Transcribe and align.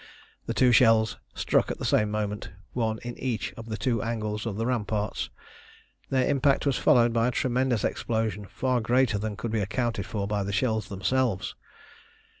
The 0.47 0.55
two 0.55 0.71
shells 0.71 1.17
struck 1.35 1.69
at 1.69 1.77
the 1.77 1.85
same 1.85 2.09
moment, 2.09 2.49
one 2.73 2.97
in 3.03 3.15
each 3.19 3.53
of 3.53 3.67
two 3.77 4.01
angles 4.01 4.47
of 4.47 4.55
the 4.57 4.65
ramparts. 4.65 5.29
Their 6.09 6.27
impact 6.27 6.65
was 6.65 6.79
followed 6.79 7.13
by 7.13 7.27
a 7.27 7.31
tremendous 7.31 7.83
explosion, 7.83 8.45
far 8.49 8.81
greater 8.81 9.19
than 9.19 9.37
could 9.37 9.51
be 9.51 9.61
accounted 9.61 10.07
for 10.07 10.25
by 10.27 10.41
the 10.41 10.53
shells 10.53 10.87
themselves. 10.89 11.53